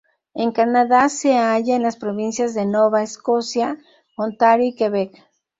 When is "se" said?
1.09-1.37